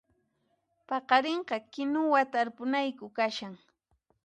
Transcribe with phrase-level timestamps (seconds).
[0.87, 3.53] Paqarinqa kinuwa tarpunayku kashan